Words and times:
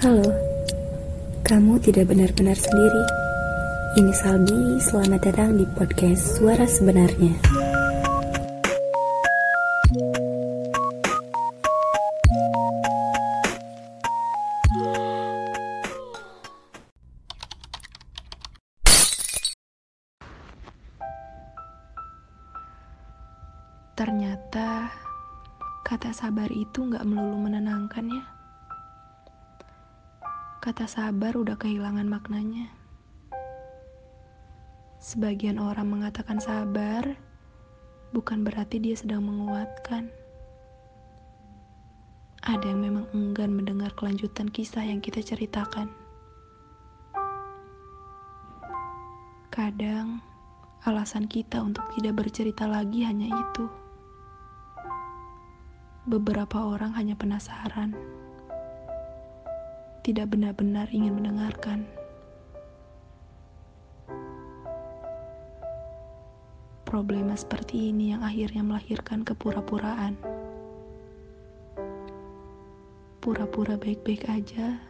Halo, 0.00 0.24
kamu 1.44 1.76
tidak 1.84 2.08
benar-benar 2.08 2.56
sendiri. 2.56 3.04
Ini 4.00 4.12
Salbi, 4.16 4.80
selamat 4.80 5.28
datang 5.28 5.60
di 5.60 5.68
podcast 5.76 6.40
Suara 6.40 6.64
Sebenarnya. 6.64 7.36
Ternyata 24.00 24.88
kata 25.84 26.08
sabar 26.16 26.48
itu 26.48 26.88
nggak 26.88 27.04
melulu 27.04 27.52
menenangkan 27.52 28.08
ya. 28.08 28.39
Kata 30.60 30.84
sabar 30.84 31.40
udah 31.40 31.56
kehilangan 31.56 32.04
maknanya. 32.04 32.68
Sebagian 35.00 35.56
orang 35.56 35.88
mengatakan 35.88 36.36
sabar 36.36 37.16
bukan 38.12 38.44
berarti 38.44 38.76
dia 38.76 38.92
sedang 38.92 39.24
menguatkan. 39.24 40.12
Ada 42.44 42.76
yang 42.76 42.84
memang 42.84 43.08
enggan 43.16 43.56
mendengar 43.56 43.88
kelanjutan 43.96 44.52
kisah 44.52 44.84
yang 44.84 45.00
kita 45.00 45.24
ceritakan. 45.24 45.88
Kadang 49.48 50.20
alasan 50.84 51.24
kita 51.24 51.64
untuk 51.64 51.88
tidak 51.96 52.20
bercerita 52.20 52.68
lagi 52.68 53.00
hanya 53.08 53.32
itu. 53.32 53.64
Beberapa 56.04 56.68
orang 56.68 56.92
hanya 57.00 57.16
penasaran, 57.16 57.96
tidak 60.00 60.32
benar-benar 60.32 60.88
ingin 60.92 61.20
mendengarkan. 61.20 61.84
Problema 66.88 67.36
seperti 67.38 67.92
ini 67.92 68.16
yang 68.16 68.24
akhirnya 68.24 68.66
melahirkan 68.66 69.22
kepura-puraan. 69.22 70.18
Pura-pura 73.20 73.76
baik-baik 73.76 74.26
aja, 74.26 74.80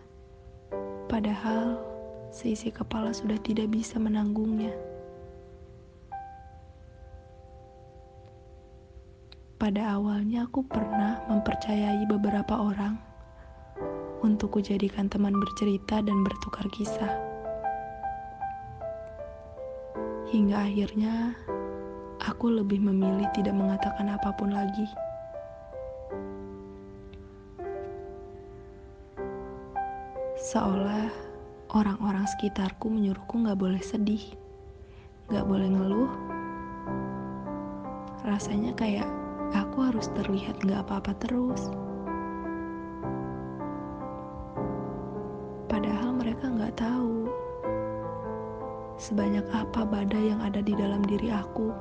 padahal 1.10 1.82
seisi 2.30 2.70
kepala 2.70 3.10
sudah 3.10 3.36
tidak 3.42 3.68
bisa 3.74 3.98
menanggungnya. 3.98 4.72
Pada 9.60 9.92
awalnya 9.92 10.48
aku 10.48 10.64
pernah 10.64 11.20
mempercayai 11.28 12.08
beberapa 12.08 12.56
orang 12.56 13.09
untuk 14.30 14.62
kujadikan 14.62 15.10
teman 15.10 15.34
bercerita 15.34 15.98
dan 15.98 16.22
bertukar 16.22 16.62
kisah. 16.70 17.10
Hingga 20.30 20.70
akhirnya 20.70 21.34
aku 22.22 22.54
lebih 22.54 22.78
memilih 22.78 23.26
tidak 23.34 23.58
mengatakan 23.58 24.14
apa 24.14 24.30
pun 24.38 24.54
lagi. 24.54 24.86
Seolah 30.38 31.10
orang-orang 31.74 32.30
sekitarku 32.38 32.86
menyuruhku 32.86 33.42
gak 33.42 33.58
boleh 33.58 33.82
sedih, 33.82 34.22
gak 35.34 35.42
boleh 35.42 35.66
ngeluh. 35.66 36.10
Rasanya 38.22 38.78
kayak 38.78 39.10
aku 39.50 39.90
harus 39.90 40.06
terlihat 40.14 40.62
gak 40.62 40.86
apa-apa 40.86 41.18
terus. 41.18 41.89
Padahal 46.60 46.76
mereka 46.76 46.76
gak 46.76 46.92
tahu 46.92 47.16
sebanyak 49.00 49.46
apa 49.48 49.80
badai 49.80 50.28
yang 50.28 50.44
ada 50.44 50.60
di 50.60 50.76
dalam 50.76 51.00
diri 51.08 51.32
aku 51.32 51.72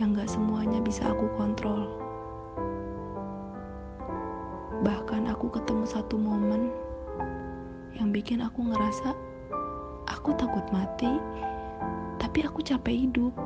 yang 0.00 0.16
gak 0.16 0.24
semuanya 0.24 0.80
bisa 0.80 1.12
aku 1.12 1.28
kontrol. 1.36 1.92
Bahkan 4.80 5.28
aku 5.28 5.52
ketemu 5.52 5.84
satu 5.84 6.16
momen 6.16 6.72
yang 8.00 8.08
bikin 8.08 8.40
aku 8.40 8.64
ngerasa 8.72 9.12
aku 10.08 10.32
takut 10.40 10.64
mati, 10.72 11.20
tapi 12.16 12.40
aku 12.40 12.64
capek 12.64 13.04
hidup. 13.04 13.36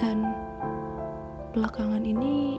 Dan 0.00 0.32
belakangan 1.52 2.08
ini 2.08 2.56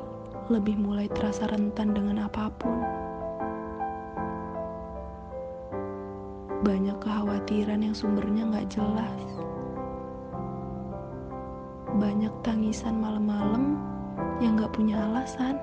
lebih 0.54 0.78
mulai 0.78 1.10
terasa 1.10 1.50
rentan 1.50 1.98
dengan 1.98 2.30
apa 2.30 2.54
pun. 2.54 3.10
Banyak 6.60 7.00
kekhawatiran 7.00 7.80
yang 7.80 7.96
sumbernya 7.96 8.44
nggak 8.44 8.68
jelas. 8.68 9.20
Banyak 11.96 12.36
tangisan 12.44 13.00
malam-malam 13.00 13.80
yang 14.44 14.60
nggak 14.60 14.76
punya 14.76 15.00
alasan. 15.08 15.56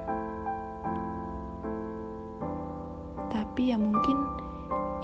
Tapi 3.28 3.72
ya 3.72 3.76
mungkin 3.76 4.24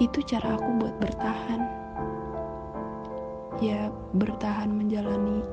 itu 0.01 0.25
cara 0.25 0.57
aku 0.57 0.81
buat 0.81 0.97
bertahan. 0.97 1.61
Ya 3.61 3.93
bertahan 4.17 4.73
menjalani 4.73 5.45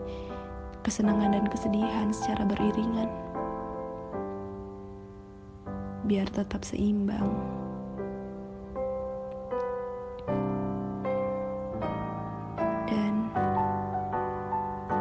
kesenangan 0.88 1.35
dan 1.35 1.45
kesedihan 1.51 2.16
secara 2.16 2.47
beriringan. 2.47 3.11
Biar 6.07 6.31
tetap 6.31 6.63
seimbang. 6.63 7.59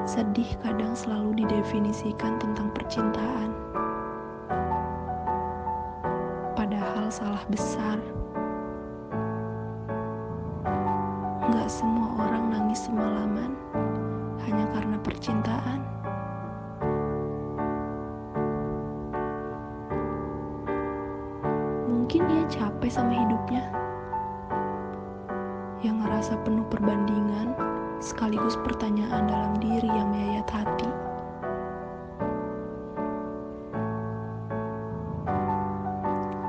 Sedih 0.08 0.48
kadang 0.64 0.96
selalu 0.96 1.44
didefinisikan 1.44 2.40
tentang 2.40 2.72
percintaan. 2.72 3.52
Padahal 6.56 7.12
salah 7.12 7.44
besar. 7.52 8.00
Gak 11.52 11.68
semua 11.68 12.24
orang 12.24 12.48
nangis 12.48 12.88
semalaman 12.88 13.52
hanya 14.48 14.64
karena 14.72 14.96
percintaan. 15.04 15.80
Mungkin 21.84 22.24
dia 22.24 22.44
capek 22.48 22.88
sama 22.88 23.12
hidupnya. 23.12 23.68
Yang 25.84 25.96
ngerasa 26.00 26.32
penuh 26.48 26.64
perbandingan 26.72 27.68
sekaligus 27.98 28.54
pertanyaan 28.62 29.26
dalam 29.26 29.58
diri 29.58 29.90
yang 29.90 30.14
menyayat 30.14 30.46
hati. 30.46 30.90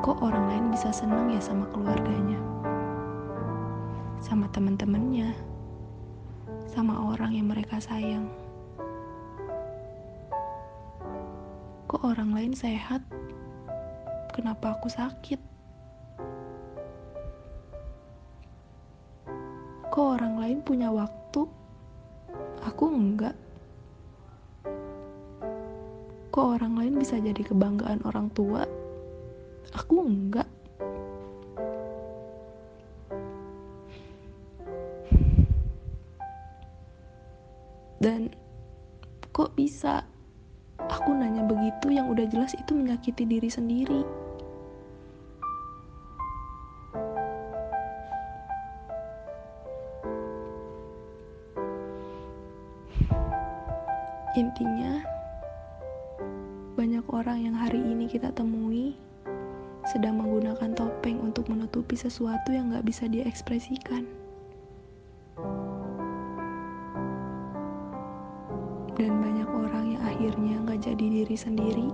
Kok 0.06 0.18
orang 0.22 0.46
lain 0.50 0.66
bisa 0.74 0.94
senang 0.94 1.30
ya 1.34 1.42
sama 1.42 1.66
keluarganya? 1.74 2.38
Sama 4.22 4.46
teman-temannya? 4.54 5.34
Sama 6.70 7.14
orang 7.14 7.34
yang 7.34 7.50
mereka 7.50 7.81
sayang? 7.81 8.30
Kok 11.90 12.06
orang 12.06 12.38
lain 12.38 12.54
sehat? 12.54 13.02
Kenapa 14.38 14.78
aku 14.78 14.86
sakit? 14.86 15.49
Kok 20.00 20.16
orang 20.16 20.40
lain 20.40 20.64
punya 20.64 20.88
waktu? 20.96 21.44
Aku 22.64 22.88
enggak. 22.88 23.36
Kok 26.32 26.56
orang 26.56 26.80
lain 26.80 27.04
bisa 27.04 27.20
jadi 27.20 27.44
kebanggaan 27.44 28.08
orang 28.08 28.32
tua? 28.32 28.64
Aku 29.76 30.08
enggak. 30.08 30.48
Dan 38.00 38.31
kok 39.36 39.52
bisa 39.60 40.07
aku 40.80 41.12
nanya 41.12 41.44
begitu 41.44 41.92
yang 41.92 42.07
udah 42.07 42.24
jelas 42.24 42.56
itu 42.56 42.72
menyakiti 42.72 43.28
diri 43.28 43.52
sendiri. 43.52 44.29
Intinya, 54.38 55.02
banyak 56.78 57.02
orang 57.10 57.50
yang 57.50 57.58
hari 57.58 57.81
ini 57.81 58.06
kita 58.06 58.30
temui 58.30 58.94
sedang 59.90 60.22
menggunakan 60.22 60.70
topeng 60.78 61.18
untuk 61.18 61.50
menutupi 61.50 61.98
sesuatu 61.98 62.54
yang 62.54 62.70
gak 62.70 62.86
bisa 62.86 63.10
dia 63.10 63.26
ekspresikan. 63.26 64.06
Dan 68.94 69.18
banyak 69.18 69.50
orang 69.50 69.98
yang 69.98 70.04
akhirnya 70.06 70.56
gak 70.70 70.86
jadi 70.86 71.06
diri 71.26 71.34
sendiri 71.34 71.90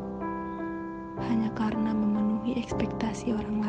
hanya 1.23 1.47
karena 1.55 1.95
memenuhi 1.95 2.59
ekspektasi 2.59 3.31
orang 3.31 3.63